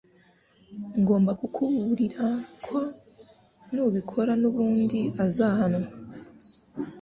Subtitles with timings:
[0.99, 2.25] Ngomba kukuburira
[2.65, 2.77] ko
[3.73, 5.87] nubikora nubundi uzahanwa.